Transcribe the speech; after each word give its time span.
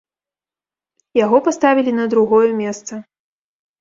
Яго 1.25 1.37
паставілі 1.47 1.91
на 1.99 2.05
другое 2.15 2.49
месца. 2.63 2.93